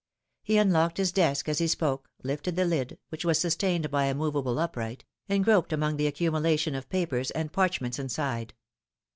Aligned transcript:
He 0.41 0.57
un 0.57 0.71
locked 0.71 0.97
his 0.97 1.11
desk 1.11 1.47
as 1.47 1.59
he 1.59 1.67
spoke, 1.67 2.09
lifted 2.23 2.55
the 2.55 2.65
lid, 2.65 2.97
which 3.09 3.23
was 3.23 3.37
sustained 3.37 3.91
by 3.91 4.05
a 4.05 4.15
movable 4.15 4.57
upright, 4.57 5.05
and 5.29 5.43
groped 5.43 5.71
among 5.71 5.97
the 5.97 6.07
accumulation 6.07 6.73
of 6.73 6.89
papers 6.89 7.29
and 7.29 7.53
parchments 7.53 7.99
inside. 7.99 8.55